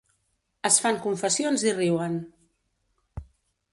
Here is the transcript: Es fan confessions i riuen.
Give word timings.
Es 0.69 0.77
fan 0.85 0.97
confessions 1.03 1.67
i 1.67 1.75
riuen. 1.75 2.17